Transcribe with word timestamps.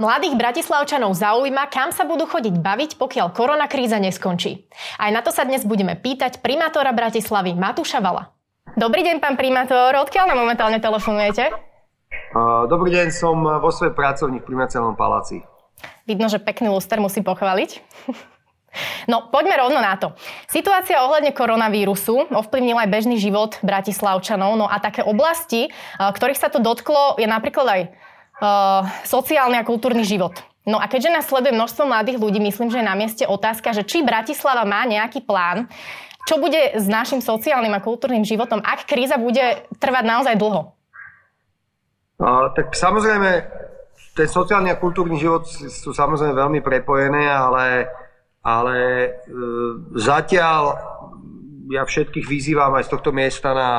Mladých 0.00 0.40
bratislavčanov 0.40 1.12
zaujíma, 1.12 1.68
kam 1.68 1.92
sa 1.92 2.08
budú 2.08 2.24
chodiť 2.24 2.56
baviť, 2.56 2.90
pokiaľ 2.96 3.28
korona 3.36 3.68
kríza 3.68 4.00
neskončí. 4.00 4.64
Aj 4.96 5.12
na 5.12 5.20
to 5.20 5.28
sa 5.28 5.44
dnes 5.44 5.68
budeme 5.68 5.92
pýtať 6.00 6.40
primátora 6.40 6.96
Bratislavy 6.96 7.52
Matúša 7.52 8.00
Vala. 8.00 8.32
Dobrý 8.72 9.04
deň, 9.04 9.20
pán 9.20 9.36
primátor. 9.36 9.92
Odkiaľ 10.00 10.32
nám 10.32 10.48
momentálne 10.48 10.80
telefonujete? 10.80 11.52
Dobrý 12.72 12.88
deň, 12.88 13.12
som 13.12 13.36
vo 13.44 13.68
svojej 13.68 13.92
pracovni 13.92 14.40
v 14.40 14.48
primáciálnom 14.48 14.96
paláci. 14.96 15.44
Vidno, 16.08 16.24
že 16.32 16.40
pekný 16.40 16.72
luster 16.72 16.96
musí 16.96 17.20
pochváliť. 17.20 17.70
No, 19.04 19.28
poďme 19.28 19.60
rovno 19.60 19.84
na 19.84 20.00
to. 20.00 20.16
Situácia 20.48 21.04
ohľadne 21.04 21.36
koronavírusu 21.36 22.32
ovplyvnila 22.32 22.88
aj 22.88 22.92
bežný 22.96 23.20
život 23.20 23.60
bratislavčanov, 23.60 24.56
no 24.56 24.64
a 24.64 24.80
také 24.80 25.04
oblasti, 25.04 25.68
ktorých 26.00 26.40
sa 26.40 26.48
to 26.48 26.56
dotklo, 26.56 27.20
je 27.20 27.28
napríklad 27.28 27.68
aj 27.68 27.80
uh, 28.40 28.86
sociálny 29.04 29.58
a 29.60 29.66
kultúrny 29.66 30.06
život. 30.06 30.38
No 30.62 30.78
a 30.78 30.86
keďže 30.86 31.10
nás 31.10 31.26
sleduje 31.26 31.50
množstvo 31.50 31.90
mladých 31.90 32.22
ľudí, 32.22 32.38
myslím, 32.38 32.70
že 32.70 32.78
je 32.78 32.86
na 32.86 32.94
mieste 32.94 33.24
otázka, 33.26 33.74
že 33.74 33.82
či 33.82 34.06
Bratislava 34.06 34.62
má 34.62 34.86
nejaký 34.86 35.26
plán, 35.26 35.66
čo 36.22 36.38
bude 36.38 36.78
s 36.78 36.86
našim 36.86 37.18
sociálnym 37.18 37.74
a 37.74 37.82
kultúrnym 37.82 38.22
životom, 38.22 38.62
ak 38.62 38.86
kríza 38.86 39.18
bude 39.18 39.66
trvať 39.82 40.04
naozaj 40.06 40.34
dlho? 40.38 40.70
Uh, 42.22 42.54
tak 42.54 42.70
samozrejme, 42.78 43.42
ten 44.14 44.28
sociálny 44.30 44.70
a 44.70 44.78
kultúrny 44.78 45.18
život 45.18 45.42
sú 45.50 45.90
samozrejme 45.90 46.38
veľmi 46.38 46.60
prepojené, 46.62 47.26
ale, 47.26 47.90
ale 48.46 48.76
uh, 49.26 49.82
zatiaľ 49.98 50.78
ja 51.74 51.82
všetkých 51.82 52.28
vyzývam 52.28 52.78
aj 52.78 52.86
z 52.86 52.92
tohto 52.94 53.10
miesta 53.10 53.50
na 53.50 53.70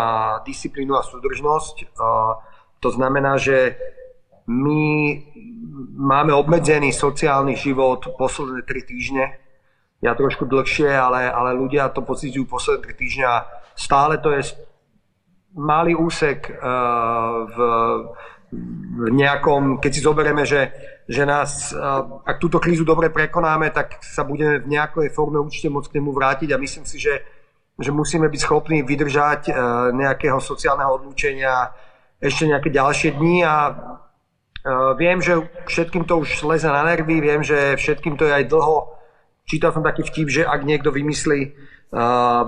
disciplínu 0.44 0.99
a 0.99 1.05
súdržnosť. 1.08 1.95
Uh, 1.95 2.36
to 2.83 2.92
znamená, 2.92 3.39
že 3.39 3.80
my 4.47 4.81
máme 5.95 6.33
obmedzený 6.33 6.91
sociálny 6.91 7.55
život 7.55 8.03
posledné 8.19 8.67
tri 8.67 8.83
týždne. 8.83 9.39
Ja 10.03 10.19
trošku 10.19 10.44
dlhšie, 10.44 10.91
ale, 10.91 11.31
ale 11.31 11.55
ľudia 11.55 11.88
to 11.95 12.03
pocitujú 12.03 12.44
posledné 12.44 12.80
tri 12.83 12.94
týždňa. 12.94 13.31
Stále 13.73 14.19
to 14.19 14.36
je 14.36 14.52
malý 15.55 15.95
úsek 15.95 16.49
uh, 16.49 17.47
v, 17.47 17.58
v 18.52 18.99
nejakom, 19.16 19.80
keď 19.80 19.91
si 19.94 20.02
zoberieme, 20.03 20.44
že, 20.44 20.73
že 21.08 21.23
nás, 21.23 21.71
uh, 21.71 22.19
ak 22.25 22.41
túto 22.41 22.59
krízu 22.59 22.83
dobre 22.83 23.14
prekonáme, 23.14 23.71
tak 23.71 24.03
sa 24.03 24.27
budeme 24.27 24.59
v 24.59 24.75
nejakej 24.75 25.08
forme 25.16 25.39
určite 25.39 25.71
môcť 25.71 25.88
k 25.88 25.97
nemu 26.02 26.11
vrátiť 26.11 26.49
a 26.52 26.59
myslím 26.59 26.83
si, 26.83 26.99
že, 26.99 27.23
že 27.80 27.95
musíme 27.95 28.27
byť 28.27 28.41
schopní 28.44 28.83
vydržať 28.83 29.41
uh, 29.49 29.55
nejakého 29.95 30.41
sociálneho 30.41 30.99
odlúčenia 30.99 31.71
ešte 32.19 32.47
nejaké 32.47 32.69
ďalšie 32.71 33.19
dni 33.19 33.44
a 33.44 33.55
viem, 34.95 35.19
že 35.19 35.44
všetkým 35.67 36.08
to 36.08 36.23
už 36.23 36.44
leze 36.47 36.67
na 36.67 36.83
nervy, 36.88 37.19
viem, 37.19 37.44
že 37.44 37.75
všetkým 37.75 38.16
to 38.16 38.25
je 38.28 38.33
aj 38.33 38.45
dlho. 38.47 38.95
Čítal 39.44 39.75
som 39.75 39.83
taký 39.83 40.08
vtip, 40.08 40.28
že 40.31 40.44
ak 40.47 40.64
niekto 40.64 40.92
vymyslí 40.92 41.52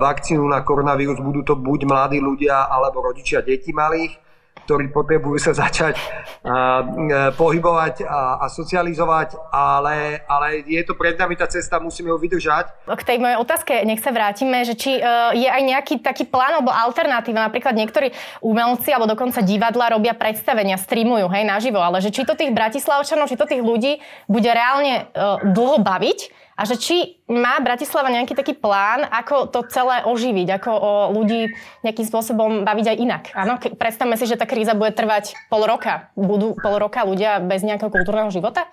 vakcínu 0.00 0.42
na 0.42 0.64
koronavírus, 0.66 1.22
budú 1.22 1.44
to 1.46 1.54
buď 1.54 1.86
mladí 1.86 2.18
ľudia, 2.18 2.66
alebo 2.66 3.04
rodičia 3.04 3.44
detí 3.44 3.70
malých 3.70 4.25
ktorí 4.66 4.90
potrebujú 4.90 5.38
sa 5.38 5.54
začať 5.54 5.94
uh, 5.94 7.30
pohybovať 7.38 8.02
a, 8.02 8.42
a 8.42 8.46
socializovať, 8.50 9.38
ale, 9.54 10.26
ale 10.26 10.66
je 10.66 10.82
to 10.82 10.98
pred 10.98 11.14
nami 11.14 11.38
tá 11.38 11.46
cesta, 11.46 11.78
musíme 11.78 12.10
ho 12.10 12.18
vydržať. 12.18 12.90
K 12.90 13.02
tej 13.06 13.22
mojej 13.22 13.38
otázke 13.38 13.72
nech 13.86 14.02
sa 14.02 14.10
vrátime, 14.10 14.66
že 14.66 14.74
či 14.74 14.98
uh, 14.98 15.30
je 15.30 15.46
aj 15.46 15.62
nejaký 15.62 15.94
taký 16.02 16.26
plán 16.26 16.58
alebo 16.58 16.74
alternatíva, 16.74 17.46
napríklad 17.46 17.78
niektorí 17.78 18.10
umelci 18.42 18.90
alebo 18.90 19.14
dokonca 19.14 19.46
divadla 19.46 19.94
robia 19.94 20.18
predstavenia, 20.18 20.74
streamujú 20.74 21.30
hej, 21.30 21.46
naživo, 21.46 21.78
ale 21.78 22.02
že 22.02 22.10
či 22.10 22.26
to 22.26 22.34
tých 22.34 22.50
bratislavčanov, 22.50 23.30
či 23.30 23.38
to 23.38 23.46
tých 23.46 23.62
ľudí 23.62 24.02
bude 24.26 24.50
reálne 24.50 25.06
uh, 25.14 25.38
dlho 25.46 25.78
baviť, 25.78 26.35
a 26.56 26.64
že 26.64 26.80
či 26.80 27.20
má 27.28 27.60
Bratislava 27.60 28.08
nejaký 28.08 28.32
taký 28.32 28.56
plán, 28.56 29.04
ako 29.04 29.52
to 29.52 29.68
celé 29.68 30.00
oživiť, 30.08 30.56
ako 30.56 30.70
o 30.72 30.92
ľudí 31.12 31.52
nejakým 31.84 32.06
spôsobom 32.08 32.64
baviť 32.64 32.86
aj 32.88 32.96
inak. 32.96 33.22
Áno, 33.36 33.60
predstavme 33.60 34.16
si, 34.16 34.24
že 34.24 34.40
tá 34.40 34.48
kríza 34.48 34.72
bude 34.72 34.96
trvať 34.96 35.36
pol 35.52 35.68
roka. 35.68 36.08
Budú 36.16 36.56
pol 36.56 36.80
roka 36.80 37.04
ľudia 37.04 37.44
bez 37.44 37.60
nejakého 37.60 37.92
kultúrneho 37.92 38.32
života? 38.32 38.64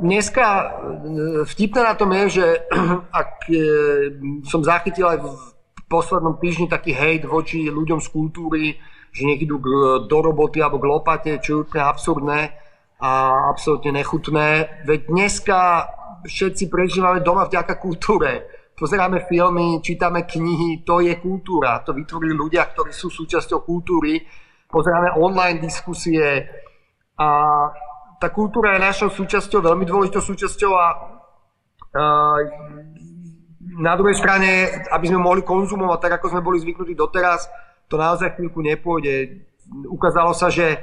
Dneska 0.00 0.46
e, 0.48 0.64
vtipné 1.44 1.80
na 1.84 1.94
tom 1.98 2.08
je, 2.14 2.40
že 2.40 2.46
ak 3.22 3.30
e, 3.50 3.58
som 4.48 4.64
zachytil 4.64 5.10
aj 5.10 5.18
v 5.26 5.28
poslednom 5.90 6.40
týždni 6.40 6.72
taký 6.72 6.96
hejt 6.96 7.28
voči 7.28 7.68
ľuďom 7.68 8.00
z 8.00 8.08
kultúry, 8.08 8.64
že 9.12 9.28
niekedy 9.28 9.52
idú 9.52 9.60
do 10.08 10.18
roboty 10.24 10.64
alebo 10.64 10.80
k 10.80 10.88
lopate, 10.88 11.32
čo 11.44 11.52
je 11.52 11.62
úplne 11.68 11.84
absurdné 11.84 12.40
a 13.02 13.10
absolútne 13.52 13.92
nechutné. 13.92 14.48
Veď 14.88 15.10
dneska 15.12 15.60
všetci 16.24 16.70
prežívame 16.70 17.20
doma 17.20 17.46
vďaka 17.46 17.78
kultúre. 17.78 18.46
Pozeráme 18.72 19.28
filmy, 19.28 19.78
čítame 19.84 20.24
knihy, 20.26 20.82
to 20.82 21.04
je 21.04 21.14
kultúra. 21.20 21.84
To 21.86 21.94
vytvorili 21.94 22.34
ľudia, 22.34 22.66
ktorí 22.72 22.90
sú 22.90 23.12
súčasťou 23.12 23.62
kultúry. 23.62 24.22
Pozeráme 24.66 25.20
online 25.20 25.60
diskusie 25.60 26.48
a 27.20 27.28
tá 28.16 28.28
kultúra 28.32 28.74
je 28.74 28.86
našou 28.86 29.10
súčasťou, 29.12 29.60
veľmi 29.60 29.84
dôležitou 29.84 30.22
súčasťou 30.22 30.72
a, 30.72 30.86
na 33.76 33.92
druhej 33.98 34.16
strane, 34.16 34.70
aby 34.88 35.10
sme 35.10 35.20
mohli 35.20 35.44
konzumovať 35.44 35.98
tak, 36.00 36.12
ako 36.18 36.26
sme 36.32 36.46
boli 36.46 36.62
zvyknutí 36.62 36.96
doteraz, 36.96 37.50
to 37.90 38.00
naozaj 38.00 38.32
chvíľku 38.38 38.64
nepôjde. 38.64 39.44
Ukázalo 39.90 40.32
sa, 40.32 40.48
že 40.48 40.80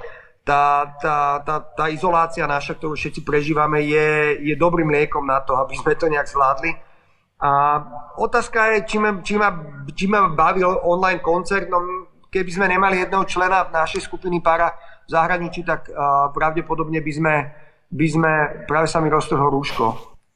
tá, 0.50 0.98
tá, 0.98 1.18
tá, 1.46 1.56
tá 1.62 1.86
izolácia 1.94 2.50
naša, 2.50 2.74
ktorú 2.74 2.98
všetci 2.98 3.22
prežívame, 3.22 3.86
je, 3.86 4.42
je 4.42 4.56
dobrým 4.58 4.90
liekom 4.90 5.22
na 5.22 5.46
to, 5.46 5.54
aby 5.54 5.78
sme 5.78 5.94
to 5.94 6.10
nejak 6.10 6.26
zvládli. 6.26 6.74
A 7.38 7.80
otázka 8.18 8.74
je, 8.74 8.78
či 8.90 8.98
ma, 8.98 9.22
či 9.22 9.38
ma, 9.38 9.50
či 9.94 10.10
ma 10.10 10.26
bavil 10.34 10.74
online 10.82 11.22
koncert. 11.22 11.70
No, 11.70 12.10
keby 12.34 12.50
sme 12.50 12.66
nemali 12.66 12.98
jedného 12.98 13.30
člena 13.30 13.70
našej 13.70 14.10
skupiny 14.10 14.42
para 14.42 14.74
v 15.06 15.14
zahraničí, 15.14 15.62
tak 15.62 15.86
uh, 15.88 16.34
pravdepodobne 16.34 16.98
by 16.98 17.12
sme, 17.14 17.36
by 17.94 18.08
sme, 18.10 18.32
práve 18.66 18.90
sa 18.90 19.00
mi 19.06 19.14
roztrhlo 19.14 19.54
rúško. 19.54 19.86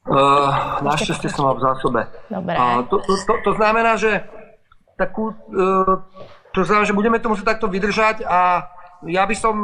Uh, 0.06 0.80
našťastie 0.86 1.34
som 1.34 1.50
mal 1.50 1.58
v 1.58 1.66
zásobe. 1.66 2.02
Dobre. 2.30 2.54
Uh, 2.54 2.86
to, 2.86 3.02
to, 3.02 3.14
to, 3.18 3.34
to 3.50 3.52
znamená, 3.58 3.98
že 3.98 4.24
takú, 4.94 5.34
uh, 5.34 6.06
to 6.54 6.62
znamená, 6.62 6.86
že 6.86 6.96
budeme 6.96 7.18
to 7.18 7.34
musieť 7.34 7.58
takto 7.58 7.66
vydržať 7.66 8.22
a 8.24 8.70
ja 9.08 9.24
by 9.28 9.36
som, 9.36 9.56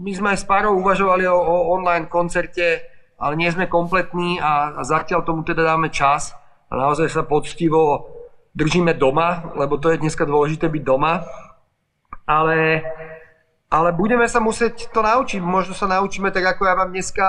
my 0.00 0.12
sme 0.14 0.30
s 0.34 0.44
párou 0.46 0.78
uvažovali 0.78 1.26
o, 1.26 1.36
o 1.36 1.56
online 1.76 2.06
koncerte, 2.10 2.82
ale 3.20 3.36
nie 3.36 3.52
sme 3.52 3.68
kompletní 3.68 4.40
a, 4.40 4.80
a 4.80 4.82
zatiaľ 4.82 5.22
tomu 5.22 5.44
teda 5.44 5.62
dáme 5.62 5.92
čas 5.92 6.32
a 6.70 6.72
naozaj 6.78 7.10
sa 7.12 7.22
poctivo 7.26 8.08
držíme 8.54 8.94
doma, 8.96 9.54
lebo 9.54 9.78
to 9.78 9.90
je 9.92 10.00
dneska 10.00 10.26
dôležité 10.26 10.66
byť 10.66 10.82
doma. 10.82 11.22
Ale, 12.26 12.86
ale 13.66 13.88
budeme 13.94 14.26
sa 14.30 14.38
musieť 14.38 14.90
to 14.94 15.02
naučiť. 15.02 15.42
Možno 15.42 15.74
sa 15.74 15.90
naučíme 15.90 16.30
tak, 16.30 16.46
ako 16.46 16.62
ja 16.62 16.74
mám 16.78 16.94
dneska 16.94 17.26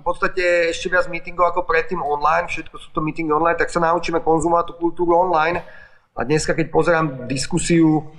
v 0.00 0.04
podstate 0.04 0.74
ešte 0.74 0.92
viac 0.92 1.08
meetingov 1.08 1.52
ako 1.52 1.64
predtým 1.64 2.02
online, 2.04 2.50
všetko 2.50 2.76
sú 2.76 2.88
to 2.92 3.00
meetingy 3.00 3.32
online, 3.32 3.56
tak 3.56 3.72
sa 3.72 3.80
naučíme 3.80 4.20
konzumovať 4.20 4.64
tú 4.72 4.74
kultúru 4.76 5.16
online. 5.16 5.64
A 6.12 6.28
dneska, 6.28 6.52
keď 6.52 6.68
pozerám 6.68 7.06
diskusiu 7.24 8.12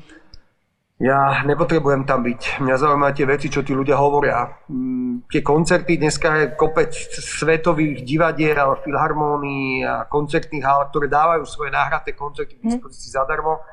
ja 1.02 1.42
nepotrebujem 1.42 2.06
tam 2.06 2.22
byť. 2.22 2.62
Mňa 2.62 2.76
zaujímajú 2.78 3.14
tie 3.18 3.26
veci, 3.26 3.48
čo 3.50 3.66
tí 3.66 3.74
ľudia 3.74 3.98
hovoria. 3.98 4.46
Mm, 4.70 5.26
tie 5.26 5.42
koncerty, 5.42 5.98
dneska 5.98 6.30
je 6.38 6.46
kopec 6.54 6.94
svetových 7.18 8.06
divadiel, 8.06 8.78
filharmónií 8.86 9.82
a 9.82 10.06
koncertných 10.06 10.62
hál, 10.62 10.86
ktoré 10.94 11.10
dávajú 11.10 11.44
svoje 11.50 11.74
náhraté 11.74 12.14
koncerty 12.14 12.58
k 12.58 12.62
mhm. 12.62 12.70
dispozícii 12.70 13.10
zadarmo. 13.10 13.66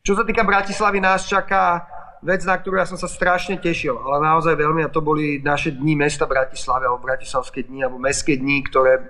Čo 0.00 0.16
sa 0.16 0.24
týka 0.24 0.46
Bratislavy, 0.46 1.02
nás 1.02 1.26
čaká 1.28 1.82
vec, 2.24 2.40
na 2.46 2.56
ktorú 2.56 2.80
ja 2.80 2.88
som 2.88 2.96
sa 2.96 3.10
strašne 3.10 3.60
tešil, 3.60 3.98
ale 3.98 4.22
naozaj 4.22 4.56
veľmi, 4.56 4.86
a 4.86 4.90
to 4.90 5.02
boli 5.04 5.42
naše 5.42 5.74
dni 5.74 5.98
mesta 5.98 6.24
Bratislavy, 6.24 6.86
alebo 6.86 7.02
bratislavské 7.02 7.66
dni, 7.66 7.84
alebo 7.84 8.00
mestské 8.00 8.38
dni, 8.38 8.64
ktoré 8.66 9.02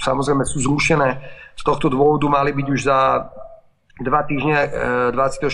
samozrejme 0.00 0.42
sú 0.48 0.64
zrušené. 0.64 1.20
Z 1.54 1.62
tohto 1.62 1.92
dôvodu 1.92 2.26
mali 2.32 2.52
byť 2.54 2.66
už 2.68 2.80
za 2.80 3.28
dva 3.98 4.22
týždne 4.22 4.70
24. 5.12 5.50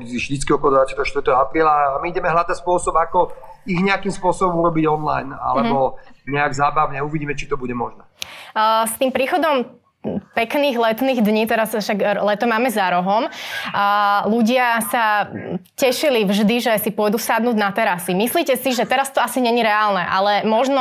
vždycky 0.00 0.50
okolo 0.52 0.80
24. 0.80 0.96
apríla 1.36 1.96
a 1.96 2.00
my 2.00 2.08
ideme 2.08 2.32
hľadať 2.32 2.56
spôsob, 2.60 2.96
ako 2.96 3.36
ich 3.68 3.80
nejakým 3.82 4.14
spôsobom 4.14 4.64
urobiť 4.64 4.84
online 4.88 5.34
alebo 5.36 6.00
mm-hmm. 6.00 6.32
nejak 6.32 6.52
zábavne. 6.56 7.04
Uvidíme, 7.04 7.36
či 7.36 7.50
to 7.50 7.60
bude 7.60 7.76
možné. 7.76 8.06
S 8.56 8.96
tým 8.96 9.12
príchodom 9.12 9.76
pekných 10.38 10.78
letných 10.78 11.18
dní, 11.18 11.50
teraz 11.50 11.74
však 11.74 12.22
leto 12.22 12.46
máme 12.46 12.70
za 12.70 12.94
rohom, 12.94 13.26
a 13.74 14.22
ľudia 14.30 14.78
sa 14.86 15.26
tešili 15.74 16.22
vždy, 16.22 16.62
že 16.62 16.78
si 16.78 16.94
pôjdu 16.94 17.18
sadnúť 17.18 17.58
na 17.58 17.74
terasy. 17.74 18.14
Myslíte 18.14 18.54
si, 18.54 18.70
že 18.70 18.86
teraz 18.86 19.10
to 19.10 19.18
asi 19.18 19.42
není 19.42 19.66
reálne, 19.66 20.06
ale 20.06 20.46
možno, 20.46 20.78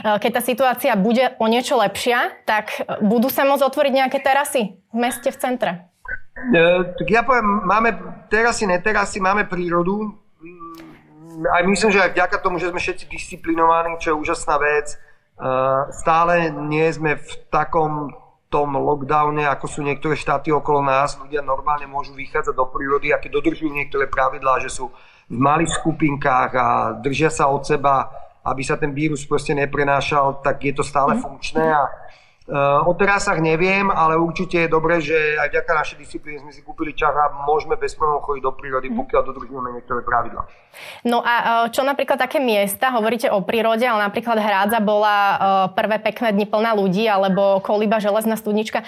keď 0.00 0.40
tá 0.40 0.42
situácia 0.42 0.96
bude 0.96 1.36
o 1.36 1.52
niečo 1.52 1.76
lepšia, 1.76 2.32
tak 2.48 2.80
budú 3.04 3.28
sa 3.28 3.44
môcť 3.44 3.60
otvoriť 3.60 3.92
nejaké 3.92 4.24
terasy 4.24 4.80
v 4.88 4.96
meste, 4.96 5.28
v 5.28 5.36
centre? 5.36 5.89
E, 6.48 6.62
tak 6.96 7.06
ja 7.08 7.20
poviem, 7.20 7.68
máme 7.68 7.90
terasy, 8.32 8.64
neterasy, 8.64 9.20
máme 9.20 9.44
prírodu. 9.44 10.16
Mm, 10.40 11.44
aj 11.44 11.62
myslím, 11.68 11.90
že 11.92 12.00
aj 12.00 12.10
vďaka 12.16 12.36
tomu, 12.40 12.56
že 12.56 12.72
sme 12.72 12.80
všetci 12.80 13.04
disciplinovaní, 13.06 14.00
čo 14.00 14.12
je 14.12 14.20
úžasná 14.20 14.56
vec, 14.56 14.96
Stále 15.90 16.52
nie 16.68 16.84
sme 16.92 17.16
v 17.16 17.30
takom 17.48 18.12
tom 18.52 18.76
lockdowne, 18.76 19.46
ako 19.46 19.66
sú 19.70 19.80
niektoré 19.80 20.18
štáty 20.18 20.52
okolo 20.52 20.84
nás. 20.84 21.16
Ľudia 21.16 21.40
normálne 21.40 21.88
môžu 21.88 22.12
vychádzať 22.12 22.52
do 22.52 22.66
prírody 22.68 23.14
a 23.14 23.22
keď 23.22 23.40
dodržujú 23.40 23.70
niektoré 23.72 24.10
pravidlá, 24.10 24.60
že 24.60 24.68
sú 24.68 24.90
v 25.30 25.38
malých 25.38 25.80
skupinkách 25.80 26.50
a 26.58 26.66
držia 26.98 27.30
sa 27.30 27.46
od 27.46 27.62
seba, 27.62 28.10
aby 28.42 28.60
sa 28.66 28.74
ten 28.76 28.90
vírus 28.90 29.22
proste 29.24 29.54
neprenášal, 29.54 30.42
tak 30.42 30.60
je 30.60 30.74
to 30.76 30.84
stále 30.84 31.14
mhm. 31.16 31.22
funkčné 31.22 31.62
a 31.62 31.88
o 32.58 32.92
terasách 32.98 33.38
neviem, 33.38 33.86
ale 33.88 34.18
určite 34.18 34.66
je 34.66 34.68
dobré, 34.68 34.98
že 34.98 35.14
aj 35.38 35.54
vďaka 35.54 35.70
našej 35.70 35.98
disciplíne 36.02 36.42
sme 36.42 36.50
si 36.50 36.66
kúpili 36.66 36.92
čas 36.98 37.14
a 37.14 37.46
môžeme 37.46 37.78
bez 37.78 37.94
problémov 37.94 38.26
chodiť 38.26 38.42
do 38.42 38.52
prírody, 38.52 38.86
mhm. 38.90 38.96
pokiaľ 39.06 39.22
dodržujeme 39.30 39.70
niektoré 39.78 40.02
pravidla. 40.02 40.42
No 41.06 41.22
a 41.22 41.34
eh, 41.38 41.46
čo 41.70 41.86
napríklad 41.86 42.18
také 42.18 42.42
miesta, 42.42 42.90
hovoríte 42.90 43.30
o 43.30 43.42
prírode, 43.46 43.86
ale 43.86 44.06
napríklad 44.10 44.38
Hrádza 44.42 44.82
bola 44.82 45.16
eh, 45.16 45.36
prvé 45.78 46.02
pekné 46.02 46.34
dni 46.34 46.46
plná 46.50 46.74
ľudí, 46.74 47.06
alebo 47.06 47.62
Koliba, 47.62 48.02
železná 48.02 48.34
studnička. 48.34 48.82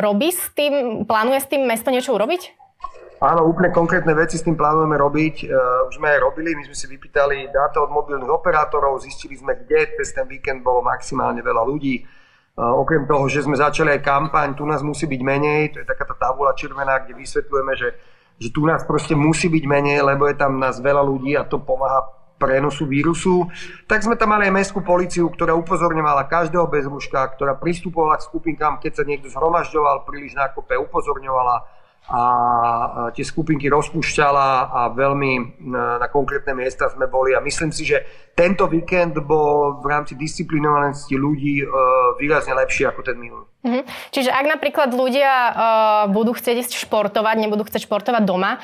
Robí 0.00 0.32
s 0.32 0.50
tým, 0.56 1.04
plánuje 1.04 1.38
s 1.42 1.46
tým 1.46 1.62
mesto 1.66 1.92
niečo 1.92 2.16
urobiť? 2.16 2.60
Áno, 3.20 3.44
úplne 3.44 3.68
konkrétne 3.68 4.16
veci 4.16 4.40
s 4.40 4.46
tým 4.48 4.56
plánujeme 4.56 4.96
robiť. 4.96 5.44
Uh, 5.44 5.88
už 5.92 6.00
sme 6.00 6.08
aj 6.16 6.24
robili, 6.24 6.56
my 6.56 6.64
sme 6.64 6.72
si 6.72 6.88
vypýtali 6.88 7.52
dáta 7.52 7.84
od 7.84 7.92
mobilných 7.92 8.32
operátorov, 8.32 9.04
zistili 9.04 9.36
sme, 9.36 9.60
kde 9.60 9.92
cez 10.00 10.16
ten 10.16 10.24
víkend 10.24 10.64
bolo 10.64 10.80
maximálne 10.80 11.44
veľa 11.44 11.60
ľudí 11.68 12.00
Okrem 12.58 13.06
toho, 13.06 13.24
že 13.30 13.46
sme 13.46 13.56
začali 13.56 13.94
aj 13.96 14.04
kampaň, 14.04 14.52
tu 14.58 14.66
nás 14.66 14.82
musí 14.82 15.06
byť 15.06 15.20
menej, 15.22 15.60
to 15.72 15.76
je 15.80 15.86
taká 15.86 16.04
tá 16.04 16.16
tabula 16.18 16.52
červená, 16.52 17.00
kde 17.02 17.16
vysvetľujeme, 17.16 17.72
že, 17.78 17.88
že 18.36 18.48
tu 18.52 18.66
nás 18.66 18.84
proste 18.84 19.16
musí 19.16 19.48
byť 19.48 19.64
menej, 19.64 20.02
lebo 20.02 20.28
je 20.28 20.36
tam 20.36 20.60
nás 20.60 20.76
veľa 20.82 21.00
ľudí 21.00 21.38
a 21.38 21.46
to 21.46 21.62
pomáha 21.62 22.04
prenosu 22.40 22.88
vírusu, 22.88 23.52
tak 23.84 24.00
sme 24.00 24.16
tam 24.16 24.32
mali 24.32 24.48
aj 24.48 24.56
mestskú 24.56 24.80
policiu, 24.80 25.28
ktorá 25.28 25.52
upozorňovala 25.60 26.24
každého 26.24 26.64
bez 26.72 26.88
rúška, 26.88 27.20
ktorá 27.36 27.60
pristupovala 27.60 28.16
k 28.16 28.26
skupinkám, 28.32 28.80
keď 28.80 28.92
sa 28.96 29.04
niekto 29.04 29.28
zhromažďoval 29.28 30.08
príliš 30.08 30.32
na 30.32 30.48
kope, 30.48 30.72
upozorňovala 30.72 31.79
a 32.10 32.22
tie 33.14 33.22
skupinky 33.22 33.70
rozpúšťala 33.70 34.74
a 34.74 34.80
veľmi 34.90 35.62
na 35.70 36.08
konkrétne 36.10 36.58
miesta 36.58 36.90
sme 36.90 37.06
boli 37.06 37.38
a 37.38 37.40
myslím 37.40 37.70
si, 37.70 37.86
že 37.86 38.02
tento 38.34 38.66
víkend 38.66 39.14
bol 39.22 39.78
v 39.78 39.86
rámci 39.86 40.18
disciplinovanosti 40.18 41.14
ľudí 41.14 41.62
e, 41.62 41.66
výrazne 42.18 42.56
lepší 42.58 42.90
ako 42.90 43.06
ten 43.06 43.14
minulý. 43.14 43.46
Mhm. 43.62 43.86
Čiže 44.10 44.32
ak 44.32 44.46
napríklad 44.56 44.88
ľudia 44.96 45.32
uh, 45.52 45.52
budú 46.08 46.32
chcieť 46.32 46.64
ísť 46.64 46.80
športovať, 46.88 47.36
nebudú 47.44 47.68
chcieť 47.68 47.84
športovať 47.84 48.24
doma, 48.24 48.56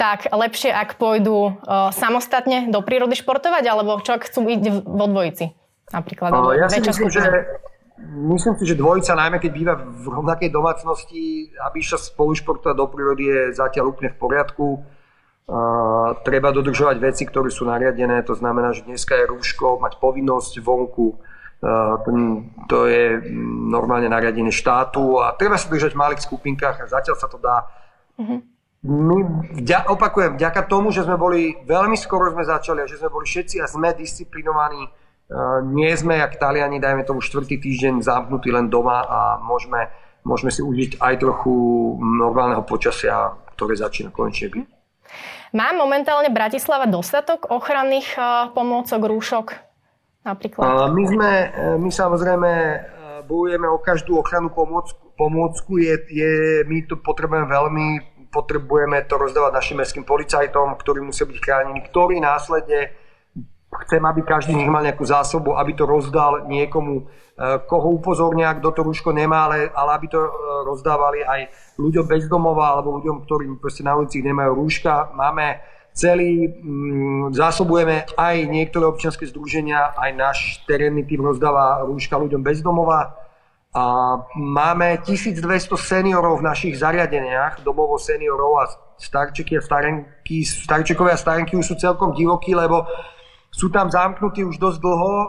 tak 0.00 0.32
lepšie, 0.32 0.72
ak 0.72 0.96
pôjdu 0.96 1.60
samostatne 1.92 2.72
do 2.72 2.80
prírody 2.80 3.20
športovať, 3.20 3.68
alebo 3.68 4.00
čo 4.00 4.16
ak 4.16 4.24
chcú 4.32 4.48
ísť 4.48 4.80
vo 4.88 5.06
dvojici? 5.12 5.52
Napríklad, 5.92 6.32
ja 6.56 6.72
si 6.72 6.80
myslím, 6.80 7.12
že 7.12 7.20
Myslím 8.00 8.56
si, 8.56 8.64
že 8.64 8.80
dvojica, 8.80 9.12
najmä 9.12 9.36
keď 9.36 9.50
býva 9.52 9.74
v 9.76 10.04
rovnakej 10.08 10.48
domácnosti, 10.48 11.52
aby 11.68 11.84
išla 11.84 12.00
spolu 12.00 12.32
športovať 12.32 12.76
do 12.76 12.86
prírody, 12.88 13.28
je 13.28 13.40
zatiaľ 13.52 13.92
úplne 13.92 14.08
v 14.08 14.18
poriadku. 14.18 14.66
Uh, 15.50 16.14
treba 16.22 16.54
dodržovať 16.54 16.96
veci, 17.02 17.26
ktoré 17.26 17.50
sú 17.50 17.66
nariadené, 17.66 18.22
to 18.22 18.38
znamená, 18.38 18.70
že 18.70 18.86
dneska 18.86 19.18
je 19.18 19.34
rúško, 19.34 19.82
mať 19.82 19.98
povinnosť 19.98 20.62
vonku, 20.62 21.18
uh, 21.18 21.98
to, 22.70 22.86
je 22.86 23.18
normálne 23.66 24.06
nariadenie 24.06 24.54
štátu 24.54 25.18
a 25.18 25.34
treba 25.34 25.58
sa 25.58 25.66
držať 25.66 25.98
v 25.98 26.00
malých 26.06 26.22
skupinkách 26.22 26.86
a 26.86 26.86
zatiaľ 26.86 27.16
sa 27.18 27.26
to 27.26 27.42
dá. 27.42 27.66
Uh-huh. 28.14 28.38
My, 28.86 29.16
vďa, 29.58 29.90
opakujem, 29.90 30.38
vďaka 30.38 30.70
tomu, 30.70 30.94
že 30.94 31.02
sme 31.02 31.18
boli, 31.18 31.58
veľmi 31.66 31.98
skoro 31.98 32.30
sme 32.30 32.46
začali 32.46 32.80
a 32.80 32.88
že 32.88 33.02
sme 33.02 33.10
boli 33.10 33.26
všetci 33.26 33.58
a 33.58 33.66
sme 33.66 33.90
disciplinovaní, 33.92 34.86
nie 35.70 35.92
sme, 35.94 36.18
jak 36.18 36.42
Taliani, 36.42 36.82
dajme 36.82 37.06
tomu 37.06 37.22
štvrtý 37.22 37.62
týždeň 37.62 38.02
zamknutí 38.02 38.50
len 38.50 38.66
doma 38.66 39.06
a 39.06 39.20
môžeme, 39.38 39.86
môžeme 40.26 40.50
si 40.50 40.58
užiť 40.58 40.98
aj 40.98 41.14
trochu 41.22 41.52
normálneho 42.02 42.66
počasia, 42.66 43.38
ktoré 43.54 43.78
začína 43.78 44.10
konečne 44.10 44.50
byť. 44.50 44.66
Má 45.54 45.74
momentálne 45.74 46.30
Bratislava 46.30 46.86
dostatok 46.86 47.50
ochranných 47.50 48.14
pomôcok, 48.54 49.00
rúšok 49.06 49.46
napríklad? 50.22 50.94
My 50.94 51.04
sme, 51.06 51.30
e, 51.30 51.58
my 51.78 51.90
samozrejme 51.90 52.50
e, 52.50 52.78
bojujeme 53.26 53.66
o 53.66 53.82
každú 53.82 54.18
ochrannú 54.18 54.54
pomôcku. 54.54 55.14
pomôcku 55.18 55.82
je, 55.82 55.94
je, 56.10 56.32
my 56.70 56.86
to 56.86 56.98
potrebujeme 57.02 57.50
veľmi, 57.50 57.86
potrebujeme 58.30 59.02
to 59.10 59.18
rozdávať 59.18 59.52
našim 59.52 59.76
mestským 59.82 60.06
policajtom, 60.06 60.78
ktorí 60.78 61.02
musia 61.02 61.26
byť 61.26 61.38
chránení, 61.42 61.82
ktorí 61.82 62.22
následne 62.22 62.94
Chcem, 63.86 64.02
aby 64.04 64.20
každý 64.22 64.52
z 64.52 64.60
nich 64.64 64.70
mal 64.70 64.84
nejakú 64.84 65.04
zásobu, 65.04 65.56
aby 65.56 65.72
to 65.72 65.88
rozdal 65.88 66.44
niekomu, 66.48 67.02
e, 67.02 67.04
koho 67.64 67.96
upozornia, 67.96 68.52
kto 68.58 68.68
to 68.72 68.80
rúško 68.84 69.10
nemá, 69.12 69.48
ale, 69.48 69.72
ale 69.72 69.90
aby 69.96 70.06
to 70.08 70.20
e, 70.20 70.30
rozdávali 70.68 71.24
aj 71.24 71.40
ľuďom 71.80 72.04
bezdomova 72.04 72.76
alebo 72.76 73.00
ľuďom, 73.00 73.24
ktorí 73.24 73.44
proste 73.56 73.86
na 73.86 73.96
ulici 73.96 74.20
nemajú 74.20 74.52
rúška. 74.56 75.12
Máme 75.16 75.60
celý, 75.92 76.48
mm, 76.48 77.34
zásobujeme 77.34 78.06
aj 78.14 78.36
niektoré 78.46 78.86
občianske 78.86 79.26
združenia, 79.26 79.96
aj 79.98 80.10
náš 80.14 80.38
terénny 80.64 81.04
tým 81.04 81.20
rozdáva 81.20 81.82
rúška 81.84 82.16
ľuďom 82.16 82.40
bezdomova. 82.40 83.16
A 83.70 84.18
máme 84.34 84.98
1200 85.06 85.78
seniorov 85.78 86.42
v 86.42 86.46
našich 86.50 86.74
zariadeniach, 86.74 87.62
domovo 87.62 88.02
seniorov 88.02 88.52
a 88.58 88.64
starčeky 88.98 89.56
a 89.56 89.62
starenky, 89.62 90.42
starčekovia 90.42 91.14
a 91.14 91.22
starenky 91.22 91.54
už 91.54 91.70
sú 91.70 91.74
celkom 91.78 92.10
divokí, 92.10 92.50
lebo 92.50 92.82
sú 93.50 93.66
tam 93.68 93.90
zamknutí 93.90 94.46
už 94.46 94.62
dosť 94.62 94.78
dlho. 94.78 95.14
Eh, 95.18 95.26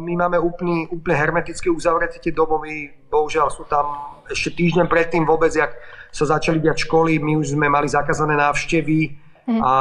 my 0.00 0.12
máme 0.16 0.38
úplne, 0.40 0.88
úplne 0.88 1.16
hermetické 1.16 1.68
uzavretie 1.68 2.18
tie 2.18 2.32
domovy. 2.32 2.88
Bohužiaľ 3.12 3.52
sú 3.52 3.68
tam 3.68 4.16
ešte 4.28 4.56
týždeň 4.56 4.88
predtým 4.88 5.28
vôbec, 5.28 5.52
jak 5.52 5.76
sa 6.08 6.24
začali 6.24 6.60
diať 6.64 6.88
školy, 6.88 7.20
my 7.20 7.36
už 7.36 7.52
sme 7.52 7.68
mali 7.68 7.88
zakázané 7.88 8.36
návštevy 8.36 9.12
mm. 9.44 9.60
a, 9.60 9.76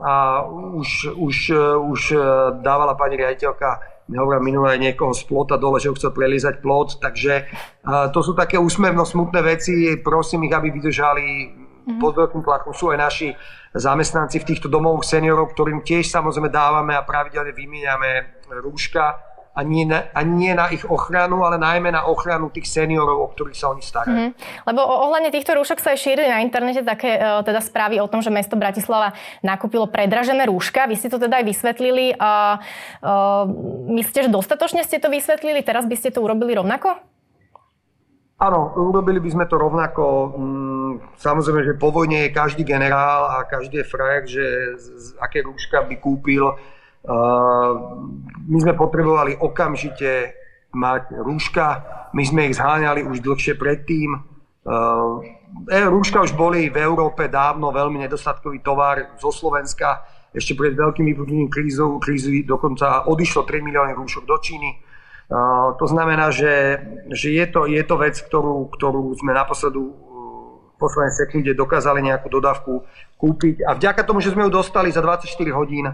a 0.00 0.12
už, 0.80 1.12
už, 1.12 1.36
eh, 1.52 1.76
už 1.76 2.00
eh, 2.16 2.20
dávala 2.64 2.96
pani 2.96 3.20
riaditeľka 3.20 4.00
mi 4.10 4.18
hovorila 4.18 4.42
minulé 4.42 4.74
niekoho 4.82 5.14
z 5.14 5.22
plota 5.22 5.54
dole, 5.54 5.78
že 5.78 5.86
ho 5.86 5.94
chcel 5.94 6.10
prelízať 6.10 6.58
plot, 6.58 6.98
takže 6.98 7.46
to 8.10 8.18
sú 8.26 8.34
také 8.34 8.58
úsmevno 8.58 9.06
smutné 9.06 9.38
veci, 9.38 10.02
prosím 10.02 10.50
ich, 10.50 10.54
aby 10.58 10.74
vydržali 10.74 11.26
mm. 11.90 11.98
pod 11.98 12.14
veľkým 12.14 12.42
tlakom. 12.46 12.70
Sú 12.70 12.94
aj 12.94 12.98
naši 12.98 13.28
zamestnanci 13.74 14.42
v 14.42 14.48
týchto 14.54 14.66
domovoch 14.70 15.06
seniorov, 15.06 15.50
ktorým 15.54 15.82
tiež 15.82 16.06
samozrejme 16.10 16.50
dávame 16.50 16.94
a 16.94 17.06
pravidelne 17.06 17.54
vymieňame 17.54 18.42
rúška 18.62 19.30
a 19.50 19.66
nie, 19.66 19.82
na, 19.82 20.06
a 20.14 20.22
nie 20.22 20.54
na 20.54 20.70
ich 20.70 20.86
ochranu, 20.86 21.42
ale 21.42 21.58
najmä 21.58 21.90
na 21.90 22.06
ochranu 22.06 22.54
tých 22.54 22.70
seniorov, 22.70 23.18
o 23.18 23.28
ktorých 23.34 23.58
sa 23.58 23.74
oni 23.74 23.82
starajú. 23.82 24.14
Mm-hmm. 24.14 24.62
Lebo 24.70 24.80
ohľadne 24.80 25.30
týchto 25.34 25.58
rúšok 25.58 25.82
sa 25.82 25.90
aj 25.92 25.98
šírili 25.98 26.30
na 26.30 26.38
internete 26.38 26.86
také 26.86 27.18
uh, 27.18 27.42
teda 27.42 27.58
správy 27.58 27.98
o 27.98 28.06
tom, 28.06 28.22
že 28.22 28.30
mesto 28.30 28.54
Bratislava 28.54 29.10
nakúpilo 29.42 29.90
predražené 29.90 30.46
rúška. 30.46 30.86
Vy 30.86 30.96
ste 31.02 31.10
to 31.10 31.18
teda 31.18 31.42
aj 31.42 31.46
vysvetlili. 31.50 32.14
Uh, 32.14 32.62
uh, 33.02 33.44
myslíte, 33.90 34.30
že 34.30 34.30
dostatočne 34.30 34.86
ste 34.86 35.02
to 35.02 35.10
vysvetlili? 35.10 35.66
Teraz 35.66 35.82
by 35.84 35.98
ste 35.98 36.14
to 36.14 36.22
urobili 36.22 36.54
rovnako? 36.54 36.94
Áno, 38.40 38.72
urobili 38.72 39.20
by 39.20 39.30
sme 39.34 39.44
to 39.50 39.60
rovnako. 39.60 40.32
Mm, 40.38 40.69
samozrejme, 41.16 41.62
že 41.64 41.80
po 41.80 41.92
vojne 41.92 42.28
je 42.28 42.36
každý 42.36 42.62
generál 42.64 43.28
a 43.38 43.48
každý 43.48 43.82
je 43.82 43.90
frajer, 43.90 44.22
že 44.26 44.46
z, 44.78 44.84
z 44.96 45.06
aké 45.20 45.44
rúška 45.44 45.84
by 45.84 45.96
kúpil. 46.00 46.44
My 48.46 48.58
sme 48.60 48.76
potrebovali 48.76 49.36
okamžite 49.36 50.36
mať 50.72 51.16
rúška. 51.20 51.66
My 52.14 52.22
sme 52.22 52.50
ich 52.50 52.58
zháňali 52.58 53.02
už 53.06 53.24
dlhšie 53.24 53.56
predtým. 53.56 54.14
E, 54.14 54.18
rúška 55.88 56.22
už 56.22 56.36
boli 56.36 56.68
v 56.68 56.78
Európe 56.78 57.26
dávno 57.26 57.72
veľmi 57.72 58.04
nedostatkový 58.06 58.60
tovar 58.60 59.16
zo 59.18 59.32
Slovenska. 59.32 60.04
Ešte 60.30 60.54
pred 60.54 60.76
veľkým 60.76 61.08
vypuknutím 61.10 61.50
krízou, 61.50 61.98
krízy 61.98 62.46
dokonca 62.46 63.08
odišlo 63.10 63.48
3 63.48 63.66
milióny 63.66 63.92
rúšok 63.98 64.24
do 64.28 64.36
Číny 64.38 64.90
to 65.78 65.86
znamená, 65.86 66.34
že, 66.34 66.82
že 67.14 67.30
je, 67.30 67.46
to, 67.46 67.70
je 67.70 67.82
to 67.86 67.94
vec, 68.02 68.18
ktorú, 68.18 68.66
ktorú 68.74 69.14
sme 69.14 69.30
naposledu 69.30 69.94
v 70.80 70.82
poslednej 70.88 71.12
sekunde 71.12 71.52
dokázali 71.52 72.00
nejakú 72.00 72.32
dodávku 72.32 72.88
kúpiť. 73.20 73.68
A 73.68 73.76
vďaka 73.76 74.08
tomu, 74.08 74.24
že 74.24 74.32
sme 74.32 74.48
ju 74.48 74.50
dostali 74.56 74.88
za 74.88 75.04
24 75.04 75.28
hodín, 75.52 75.92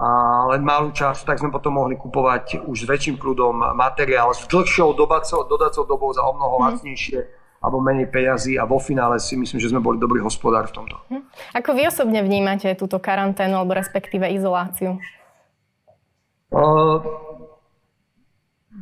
a 0.00 0.08
len 0.48 0.64
malú 0.64 0.96
časť, 0.96 1.28
tak 1.28 1.36
sme 1.44 1.52
potom 1.52 1.76
mohli 1.76 1.92
kupovať 1.92 2.64
už 2.64 2.88
s 2.88 2.88
väčším 2.88 3.20
kľudom 3.20 3.76
materiál 3.76 4.32
s 4.32 4.48
dlhšou 4.48 4.96
dodacou, 4.96 5.44
dodacou 5.44 5.84
dobou 5.84 6.08
za 6.16 6.24
o 6.24 6.32
mnoho 6.32 6.56
mm. 6.56 6.62
lacnejšie 6.64 7.20
alebo 7.60 7.76
menej 7.84 8.08
peňazí 8.08 8.56
a 8.56 8.64
vo 8.64 8.80
finále 8.80 9.20
si 9.20 9.36
myslím, 9.36 9.60
že 9.60 9.68
sme 9.68 9.84
boli 9.84 10.00
dobrý 10.00 10.24
hospodár 10.24 10.72
v 10.72 10.80
tomto. 10.80 10.96
Hm. 11.12 11.28
Ako 11.60 11.76
vy 11.76 11.92
osobne 11.92 12.24
vnímate 12.24 12.72
túto 12.72 12.96
karanténu 12.96 13.52
alebo 13.60 13.76
respektíve 13.76 14.24
izoláciu? 14.32 14.96
Uh, 16.48 17.04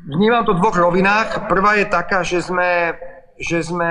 vnímam 0.07 0.47
to 0.47 0.55
v 0.55 0.63
dvoch 0.63 0.79
rovinách. 0.79 1.51
Prvá 1.51 1.75
je 1.75 1.91
taká, 1.91 2.23
že 2.23 2.39
sme, 2.39 2.95
že 3.35 3.67
sme 3.67 3.91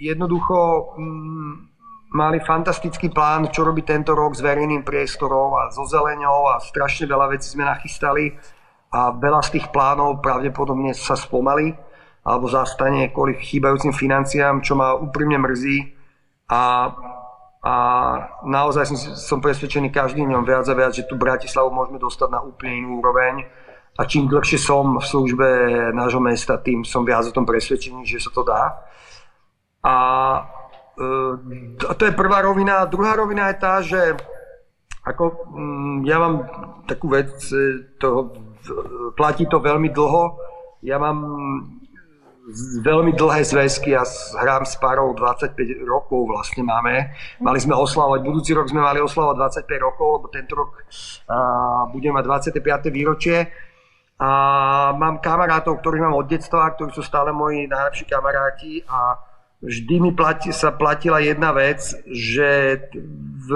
jednoducho 0.00 0.56
mm, 0.96 1.52
mali 2.16 2.40
fantastický 2.40 3.12
plán, 3.12 3.52
čo 3.52 3.62
robiť 3.62 3.84
tento 3.84 4.16
rok 4.16 4.32
s 4.34 4.40
verejným 4.40 4.82
priestorom 4.82 5.54
a 5.60 5.68
so 5.70 5.84
zeleňou 5.84 6.56
a 6.56 6.64
strašne 6.64 7.06
veľa 7.06 7.36
vecí 7.36 7.52
sme 7.52 7.68
nachystali 7.68 8.34
a 8.90 9.14
veľa 9.14 9.44
z 9.46 9.60
tých 9.60 9.66
plánov 9.70 10.18
pravdepodobne 10.18 10.96
sa 10.96 11.14
spomalí 11.14 11.76
alebo 12.26 12.50
zastane 12.50 13.12
kvôli 13.14 13.38
chýbajúcim 13.38 13.94
financiám, 13.96 14.60
čo 14.60 14.76
ma 14.76 14.92
úprimne 14.92 15.40
mrzí. 15.40 15.96
A, 16.52 16.92
a 17.64 17.74
naozaj 18.44 18.92
som, 18.92 18.98
som 19.16 19.38
presvedčený 19.40 19.88
každým 19.88 20.28
dňom 20.28 20.44
viac 20.44 20.66
a 20.68 20.74
viac, 20.76 20.92
že 20.92 21.08
tu 21.08 21.16
Bratislavu 21.16 21.72
môžeme 21.72 21.96
dostať 21.96 22.28
na 22.28 22.40
úplne 22.44 22.84
inú 22.84 23.00
úroveň. 23.00 23.46
A 23.96 24.04
čím 24.04 24.28
dlhšie 24.28 24.60
som 24.60 25.00
v 25.00 25.04
službe 25.04 25.48
nášho 25.96 26.20
mesta, 26.20 26.60
tým 26.60 26.84
som 26.84 27.06
viac 27.08 27.24
o 27.24 27.32
tom 27.32 27.48
presvedčený, 27.48 28.04
že 28.04 28.20
sa 28.20 28.30
to 28.32 28.44
dá. 28.44 28.84
A 29.84 29.94
e, 30.98 31.94
to 31.94 32.02
je 32.04 32.12
prvá 32.12 32.44
rovina. 32.44 32.84
Druhá 32.84 33.16
rovina 33.16 33.48
je 33.48 33.56
tá, 33.56 33.74
že 33.80 34.16
ako, 35.04 35.48
mm, 35.56 35.96
ja 36.04 36.16
mám 36.20 36.34
takú 36.84 37.08
vec, 37.08 37.32
e, 37.52 37.96
to, 37.96 38.36
platí 39.16 39.48
to 39.48 39.60
veľmi 39.60 39.88
dlho. 39.88 40.36
Ja 40.84 41.00
mám 41.00 41.18
veľmi 42.82 43.14
dlhé 43.14 43.46
zväzky 43.46 43.94
a 43.94 44.02
hrám 44.40 44.64
s 44.66 44.74
párou 44.80 45.14
25 45.14 45.54
rokov 45.86 46.26
vlastne 46.26 46.66
máme. 46.66 47.14
Mali 47.38 47.58
sme 47.62 47.76
oslavovať, 47.76 48.20
budúci 48.24 48.50
rok 48.56 48.66
sme 48.70 48.82
mali 48.82 48.98
oslavovať 48.98 49.64
25 49.64 49.86
rokov, 49.86 50.08
lebo 50.18 50.26
tento 50.32 50.52
rok 50.58 50.70
uh, 50.74 51.86
budeme 51.94 52.18
mať 52.18 52.24
25. 52.58 52.90
výročie. 52.90 53.38
A 54.20 54.30
mám 54.92 55.22
kamarátov, 55.24 55.80
ktorých 55.80 56.04
mám 56.04 56.18
od 56.20 56.28
detstva, 56.28 56.76
ktorí 56.76 56.92
sú 56.92 57.00
stále 57.00 57.32
moji 57.32 57.64
najlepší 57.64 58.04
kamaráti 58.04 58.84
a 58.84 59.16
vždy 59.60 59.94
mi 60.00 60.10
plati, 60.16 60.52
sa 60.52 60.72
platila 60.72 61.20
jedna 61.20 61.52
vec, 61.52 61.80
že 62.08 62.80
v, 63.44 63.48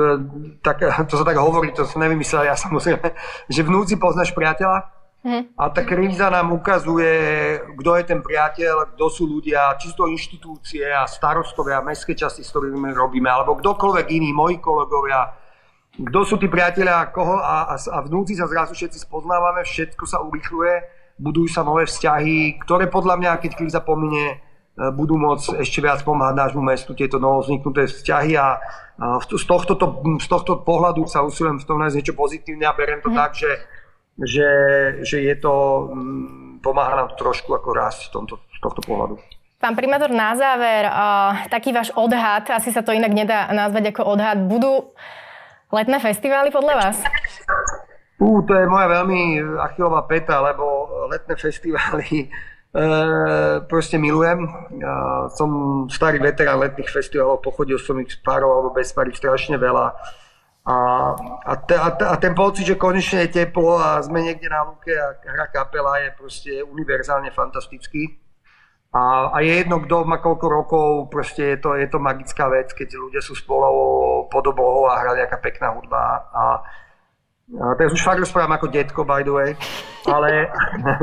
tak, 0.60 0.84
to 1.10 1.14
sa 1.16 1.24
tak 1.24 1.40
hovorí, 1.40 1.72
to 1.72 1.88
som 1.88 2.04
nevymyslel 2.04 2.48
ja 2.48 2.56
samozrejme, 2.56 3.04
že 3.54 3.60
v 3.64 3.72
núdzi 3.72 3.96
poznáš 3.96 4.32
priateľa 4.36 4.94
Mm. 5.24 5.56
A 5.56 5.72
tá 5.72 5.80
kríza 5.88 6.28
nám 6.28 6.52
ukazuje, 6.52 7.56
kto 7.80 7.96
je 7.96 8.04
ten 8.04 8.20
priateľ, 8.20 8.92
kto 8.92 9.08
sú 9.08 9.24
ľudia, 9.24 9.72
to 9.80 10.04
inštitúcie 10.04 10.84
a 10.84 11.08
starostovia, 11.08 11.80
mestské 11.80 12.12
časti, 12.12 12.44
s 12.44 12.52
ktorými 12.52 12.92
robíme, 12.92 13.32
alebo 13.32 13.56
kdokoľvek 13.56 14.12
iný, 14.12 14.36
moji 14.36 14.60
kolegovia, 14.60 15.32
kto 15.96 16.20
sú 16.28 16.36
tí 16.36 16.44
priateľia 16.44 17.08
koho 17.08 17.40
a, 17.40 17.72
a, 17.72 17.74
a 17.80 17.98
vnúci 18.04 18.36
sa 18.36 18.44
zrazu 18.44 18.76
všetci 18.76 19.08
spoznávame, 19.08 19.64
všetko 19.64 20.04
sa 20.04 20.20
urychluje, 20.20 20.92
budujú 21.16 21.48
sa 21.48 21.64
nové 21.64 21.88
vzťahy, 21.88 22.60
ktoré 22.60 22.92
podľa 22.92 23.16
mňa, 23.16 23.40
keď 23.40 23.50
kríza 23.56 23.80
pomine, 23.80 24.44
budú 24.74 25.14
môcť 25.14 25.62
ešte 25.62 25.78
viac 25.78 26.02
pomáhať 26.02 26.34
nášmu 26.34 26.62
mestu 26.62 26.98
tieto 26.98 27.22
novozniknuté 27.22 27.86
vzťahy 27.86 28.34
a, 28.34 28.58
z, 29.22 29.44
tohto, 29.46 29.78
to, 29.78 29.86
z 30.18 30.26
tohto 30.26 30.52
pohľadu 30.66 31.06
sa 31.06 31.22
usilujem 31.22 31.62
v 31.62 31.66
tom 31.66 31.78
nájsť 31.78 31.96
niečo 31.98 32.14
pozitívne 32.18 32.66
a 32.66 32.74
beriem 32.74 32.98
to 32.98 33.10
mm. 33.10 33.16
tak, 33.18 33.38
že 33.38 33.50
že, 34.18 34.50
že 35.02 35.18
je 35.26 35.34
to, 35.42 35.54
mm, 35.90 36.62
pomáha 36.62 36.94
nám 36.94 37.08
trošku 37.18 37.50
ako 37.50 37.74
rásť 37.74 38.10
v 38.10 38.10
tomto, 38.14 38.34
z 38.38 38.58
tohto 38.62 38.80
pohľadu. 38.86 39.18
Pán 39.58 39.74
primátor, 39.74 40.12
na 40.12 40.36
záver, 40.36 40.86
uh, 40.86 41.48
taký 41.48 41.72
váš 41.72 41.90
odhad, 41.96 42.46
asi 42.52 42.70
sa 42.70 42.84
to 42.84 42.92
inak 42.92 43.10
nedá 43.10 43.48
nazvať 43.50 43.96
ako 43.96 44.02
odhad, 44.14 44.38
budú 44.44 44.92
letné 45.72 45.98
festivály 45.98 46.52
podľa 46.52 46.74
vás? 46.78 46.96
Ú, 48.20 48.44
to 48.46 48.54
je 48.54 48.70
moja 48.70 48.86
veľmi 48.86 49.42
achilová 49.58 50.06
peta, 50.06 50.38
lebo 50.38 50.86
letné 51.10 51.34
festivály 51.34 52.30
proste 53.70 53.96
milujem. 54.02 54.44
Ja 54.82 55.30
som 55.30 55.50
starý 55.86 56.18
veterán 56.18 56.58
letných 56.58 56.90
festiválov, 56.90 57.44
pochodil 57.44 57.78
som 57.78 57.96
ich 58.02 58.10
s 58.10 58.18
párov 58.18 58.50
alebo 58.50 58.70
bez 58.74 58.90
pary 58.90 59.14
strašne 59.14 59.54
veľa 59.54 59.94
a, 60.64 60.76
a, 61.44 61.54
te, 61.60 61.76
a, 61.76 61.92
a 61.92 62.16
ten 62.16 62.32
pocit, 62.32 62.64
že 62.64 62.80
konečne 62.80 63.28
je 63.28 63.44
teplo 63.44 63.76
a 63.76 64.00
sme 64.00 64.24
niekde 64.24 64.48
na 64.48 64.64
lúke 64.64 64.96
a 64.96 65.12
hra 65.20 65.52
kapela 65.52 66.00
je 66.00 66.08
proste 66.16 66.52
univerzálne 66.64 67.28
fantastický. 67.36 68.16
A, 68.94 69.28
a 69.28 69.44
je 69.44 69.60
jedno, 69.60 69.84
kto 69.84 70.08
má 70.08 70.24
koľko 70.24 70.46
rokov, 70.48 70.88
proste 71.12 71.52
je 71.52 71.58
to, 71.60 71.76
je 71.76 71.84
to 71.84 72.00
magická 72.00 72.48
vec, 72.48 72.72
keď 72.72 72.96
ľudia 72.96 73.20
sú 73.20 73.36
spolu 73.36 73.68
pod 74.32 74.44
oblohou 74.48 74.88
a 74.88 75.04
hrá 75.04 75.12
nejaká 75.12 75.36
pekná 75.44 75.76
hudba. 75.76 76.00
A, 76.32 76.64
a 77.44 77.76
teraz 77.76 77.92
už 77.92 78.00
fakt 78.00 78.24
rozprávam 78.24 78.56
ako 78.56 78.72
detko, 78.72 79.04
by 79.04 79.20
the 79.20 79.28
way, 79.28 79.50
ale, 80.08 80.48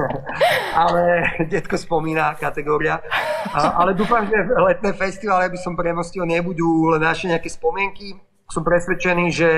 ale 0.90 1.02
detko 1.46 1.78
spomína 1.78 2.34
kategória. 2.34 2.98
A, 3.54 3.78
ale 3.86 3.94
dúfam, 3.94 4.26
že 4.26 4.34
letné 4.50 4.90
festivály, 4.98 5.54
aby 5.54 5.60
som 5.62 5.78
premostil, 5.78 6.26
nebudú 6.26 6.90
len 6.98 7.06
naše 7.06 7.30
nejaké 7.30 7.46
spomienky, 7.46 8.18
som 8.50 8.66
presvedčený, 8.66 9.26
že 9.30 9.50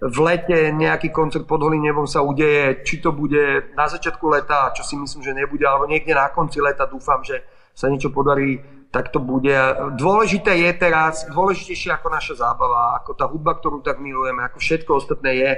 v 0.00 0.18
lete 0.20 0.72
nejaký 0.76 1.08
koncert 1.08 1.44
pod 1.44 1.60
holým 1.60 1.88
nebom 1.88 2.04
sa 2.04 2.24
udeje, 2.24 2.84
či 2.84 3.00
to 3.00 3.12
bude 3.16 3.72
na 3.76 3.88
začiatku 3.88 4.24
leta, 4.28 4.72
čo 4.76 4.84
si 4.84 4.96
myslím, 4.96 5.20
že 5.24 5.36
nebude, 5.36 5.64
alebo 5.64 5.88
niekde 5.88 6.12
na 6.12 6.28
konci 6.32 6.60
leta 6.60 6.88
dúfam, 6.88 7.20
že 7.24 7.44
sa 7.72 7.88
niečo 7.88 8.12
podarí, 8.12 8.60
tak 8.92 9.12
to 9.12 9.20
bude. 9.20 9.52
Dôležité 10.00 10.56
je 10.56 10.70
teraz, 10.76 11.28
dôležitejšie 11.28 11.96
ako 11.96 12.08
naša 12.12 12.34
zábava, 12.40 12.96
ako 13.00 13.10
tá 13.12 13.28
hudba, 13.28 13.56
ktorú 13.60 13.84
tak 13.84 14.00
milujeme, 14.00 14.40
ako 14.44 14.56
všetko 14.56 14.90
ostatné 15.00 15.30
je, 15.36 15.50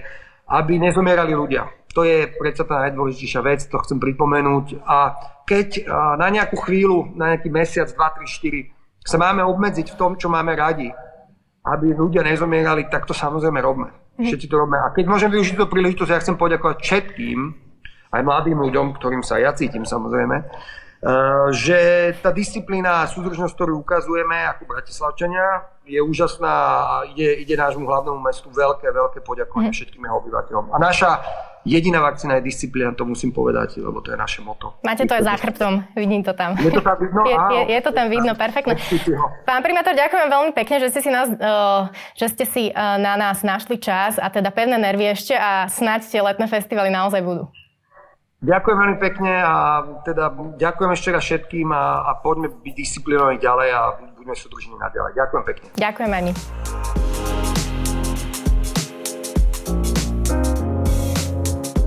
aby 0.52 0.76
nezomierali 0.76 1.32
ľudia. 1.32 1.64
To 1.96 2.04
je 2.04 2.28
predsa 2.28 2.64
tá 2.64 2.88
najdôležitejšia 2.88 3.40
vec, 3.44 3.64
to 3.68 3.76
chcem 3.84 4.00
pripomenúť. 4.00 4.80
A 4.84 5.16
keď 5.48 5.84
na 6.16 6.28
nejakú 6.32 6.56
chvíľu, 6.60 7.12
na 7.16 7.36
nejaký 7.36 7.52
mesiac, 7.52 7.88
2, 7.88 7.96
3, 7.96 8.72
4 9.04 9.04
sa 9.04 9.16
máme 9.20 9.44
obmedziť 9.44 9.92
v 9.92 9.98
tom, 9.98 10.16
čo 10.16 10.32
máme 10.32 10.56
radi, 10.56 10.88
aby 11.68 11.86
ľudia 11.92 12.24
nezomierali, 12.24 12.88
tak 12.88 13.04
to 13.04 13.12
samozrejme 13.12 13.60
robme. 13.60 13.92
Mhm. 14.16 14.24
Všetci 14.24 14.46
to 14.48 14.56
robíme. 14.56 14.80
A 14.80 14.92
keď 14.92 15.04
môžem 15.08 15.30
využiť 15.32 15.56
tú 15.56 15.68
príležitosť, 15.68 16.10
ja 16.12 16.22
chcem 16.22 16.36
poďakovať 16.40 16.76
všetkým, 16.80 17.38
aj 18.12 18.22
mladým 18.24 18.60
ľuďom, 18.60 18.96
ktorým 18.96 19.24
sa 19.24 19.40
ja 19.40 19.56
cítim 19.56 19.88
samozrejme, 19.88 20.36
Eh, 21.02 21.46
že 21.50 21.78
tá 22.22 22.30
disciplína 22.30 23.02
a 23.02 23.10
súdržnosť, 23.10 23.58
ktorú 23.58 23.82
ukazujeme 23.82 24.38
ako 24.54 24.70
Bratislavčania, 24.70 25.71
je 25.86 26.00
úžasná 26.02 26.54
a 26.82 26.94
ide, 27.10 27.42
ide 27.42 27.54
nášmu 27.58 27.82
hlavnému 27.82 28.18
mestu 28.22 28.50
veľké, 28.50 28.86
veľké 28.86 29.18
poďakovanie 29.26 29.74
mm. 29.74 29.76
všetkým 29.76 30.02
jeho 30.06 30.16
obyvateľom. 30.22 30.70
A 30.70 30.76
naša 30.78 31.10
jediná 31.66 32.02
vakcína 32.02 32.38
je 32.38 32.42
disciplína, 32.50 32.94
to 32.94 33.06
musím 33.06 33.30
povedať, 33.30 33.78
lebo 33.78 34.02
to 34.02 34.10
je 34.14 34.18
naše 34.18 34.42
moto. 34.42 34.74
Máte 34.82 35.06
to 35.06 35.14
aj 35.14 35.22
za 35.26 35.34
chrbtom, 35.38 35.82
vidím 35.94 36.22
to 36.22 36.34
tam. 36.34 36.58
Je 36.58 36.70
to 36.70 36.82
tam 36.82 36.96
vidno? 36.98 37.22
Je, 37.26 37.34
je, 37.34 37.60
je 37.74 37.80
to 37.82 37.90
tam 37.94 38.06
vidno, 38.10 38.32
perfektne. 38.34 38.74
Pán 39.46 39.62
primátor, 39.62 39.94
ďakujem 39.94 40.28
veľmi 40.30 40.52
pekne, 40.54 40.82
že 40.82 40.90
ste 40.90 41.00
si, 41.02 41.10
nás, 41.10 41.30
uh, 41.30 41.90
že 42.18 42.26
ste 42.30 42.44
si 42.46 42.64
uh, 42.70 42.98
na 42.98 43.14
nás 43.14 43.42
našli 43.46 43.78
čas 43.78 44.18
a 44.18 44.26
teda 44.30 44.50
pevné 44.50 44.78
nervy 44.78 45.14
ešte 45.14 45.34
a 45.34 45.70
snáď 45.70 46.06
tie 46.06 46.22
letné 46.22 46.46
festivaly 46.50 46.90
naozaj 46.90 47.22
budú. 47.22 47.46
Ďakujem 48.42 48.74
veľmi 48.74 48.98
pekne 48.98 49.32
a 49.38 49.54
teda 50.02 50.34
ďakujem 50.58 50.90
ešte 50.98 51.08
raz 51.14 51.22
všetkým 51.22 51.70
a, 51.70 52.10
a 52.10 52.18
poďme 52.26 52.50
byť 52.50 52.74
disciplinovaní 52.74 53.38
ďalej 53.38 53.68
a 53.70 53.82
budeme 54.22 54.38
súdržní 54.38 54.74
naďalej. 54.78 55.12
Ďakujem 55.18 55.44
pekne. 55.44 55.66
Ďakujem 55.76 56.12
ani. 56.14 56.32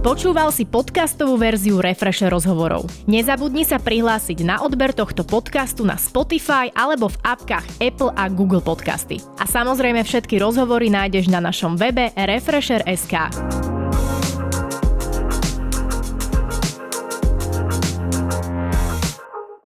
Počúval 0.06 0.54
si 0.54 0.70
podcastovú 0.70 1.34
verziu 1.34 1.82
Refresher 1.82 2.30
rozhovorov. 2.30 2.86
Nezabudni 3.10 3.66
sa 3.66 3.82
prihlásiť 3.82 4.46
na 4.46 4.62
odber 4.62 4.94
tohto 4.94 5.26
podcastu 5.26 5.82
na 5.82 5.98
Spotify 5.98 6.70
alebo 6.78 7.10
v 7.10 7.18
apkách 7.26 7.82
Apple 7.82 8.14
a 8.14 8.30
Google 8.30 8.62
Podcasty. 8.62 9.18
A 9.42 9.50
samozrejme 9.50 10.06
všetky 10.06 10.38
rozhovory 10.38 10.94
nájdeš 10.94 11.26
na 11.34 11.42
našom 11.42 11.74
webe 11.74 12.14
Refresher.sk. 12.14 13.74